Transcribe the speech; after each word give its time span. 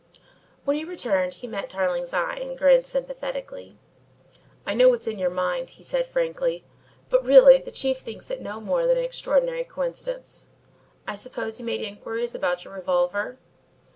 When 0.65 0.77
he 0.77 0.83
returned, 0.83 1.35
he 1.35 1.47
met 1.47 1.69
Tarling's 1.69 2.11
eye 2.11 2.37
and 2.37 2.57
grinned 2.57 2.87
sympathetically. 2.87 3.77
"I 4.65 4.73
know 4.73 4.89
what's 4.89 5.05
in 5.05 5.19
your 5.19 5.29
mind," 5.29 5.69
he 5.77 5.83
said 5.83 6.07
frankly, 6.07 6.63
"but 7.07 7.23
really 7.23 7.59
the 7.59 7.69
Chief 7.69 7.99
thinks 7.99 8.31
it 8.31 8.41
no 8.41 8.59
more 8.59 8.87
than 8.87 8.97
an 8.97 9.03
extraordinary 9.03 9.63
coincidence. 9.63 10.47
I 11.07 11.13
suppose 11.13 11.59
you 11.59 11.67
made 11.67 11.81
inquiries 11.81 12.33
about 12.33 12.65
your 12.65 12.73
revolver?" 12.73 13.37